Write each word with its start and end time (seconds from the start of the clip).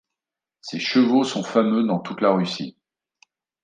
Ses 0.61 0.79
chevaux 0.79 1.23
sont 1.23 1.43
fameux 1.43 1.83
dans 1.83 1.99
toute 1.99 2.21
la 2.21 2.31
Russie. 2.33 2.75